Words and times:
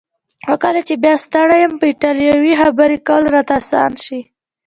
خو 0.45 0.53
کله 0.63 0.81
چې 0.87 0.93
بیا 1.03 1.13
ستړی 1.25 1.57
یم 1.63 1.73
په 1.79 1.85
ایټالوي 1.91 2.53
خبرې 2.61 2.97
کول 3.07 3.23
راته 3.35 3.53
اسانه 3.61 3.97
شي. 4.05 4.19